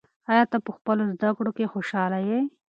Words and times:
آیا 0.31 0.43
ته 0.51 0.57
په 0.65 0.71
خپلو 0.77 1.03
زده 1.13 1.29
کړو 1.37 1.51
کې 1.57 1.71
خوشحاله 1.73 2.19
یې؟ 2.27 2.39